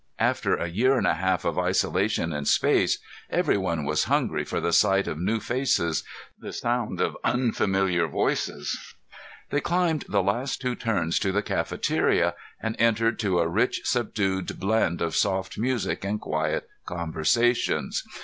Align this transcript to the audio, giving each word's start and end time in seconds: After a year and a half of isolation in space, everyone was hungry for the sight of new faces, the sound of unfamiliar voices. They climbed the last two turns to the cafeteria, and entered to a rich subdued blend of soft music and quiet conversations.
After 0.17 0.55
a 0.55 0.65
year 0.67 0.97
and 0.97 1.05
a 1.05 1.13
half 1.13 1.45
of 1.45 1.59
isolation 1.59 2.33
in 2.33 2.45
space, 2.45 2.97
everyone 3.29 3.85
was 3.85 4.05
hungry 4.05 4.43
for 4.43 4.59
the 4.59 4.73
sight 4.73 5.05
of 5.07 5.19
new 5.19 5.39
faces, 5.39 6.03
the 6.39 6.51
sound 6.51 6.99
of 6.99 7.15
unfamiliar 7.23 8.07
voices. 8.07 8.95
They 9.51 9.61
climbed 9.61 10.05
the 10.09 10.23
last 10.23 10.59
two 10.59 10.73
turns 10.73 11.19
to 11.19 11.31
the 11.31 11.43
cafeteria, 11.43 12.33
and 12.59 12.75
entered 12.79 13.19
to 13.19 13.41
a 13.41 13.47
rich 13.47 13.81
subdued 13.83 14.59
blend 14.59 15.03
of 15.03 15.15
soft 15.15 15.59
music 15.59 16.03
and 16.03 16.19
quiet 16.19 16.67
conversations. 16.87 18.03